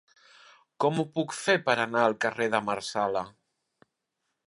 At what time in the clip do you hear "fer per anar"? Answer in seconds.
1.41-2.07